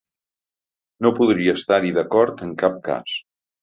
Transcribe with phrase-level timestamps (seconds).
[1.07, 3.19] No podria estar-hi d’acord en cap cas.